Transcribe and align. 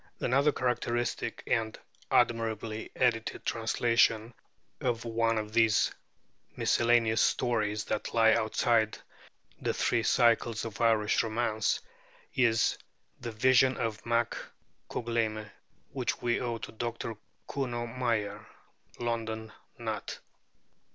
Another 0.19 0.51
characteristic 0.51 1.43
and 1.45 1.77
admirably 2.09 2.89
edited 2.95 3.45
translation 3.45 4.33
of 4.79 5.05
one 5.05 5.37
of 5.37 5.53
these 5.53 5.91
miscellaneous 6.55 7.21
stories 7.21 7.83
that 7.83 8.11
lie 8.11 8.33
outside 8.33 8.97
the 9.61 9.75
three 9.75 10.01
cycles 10.01 10.65
of 10.65 10.81
Irish 10.81 11.21
romance 11.21 11.81
is 12.33 12.79
'The 13.19 13.31
Vision 13.31 13.77
of 13.77 14.03
Mac 14.03 14.35
Cougleime,' 14.89 15.51
which 15.91 16.19
we 16.19 16.39
owe 16.39 16.57
to 16.57 16.71
Dr. 16.71 17.13
Kuno 17.47 17.85
Meyer 17.85 18.47
(London: 18.97 19.51
Nutt). 19.77 20.19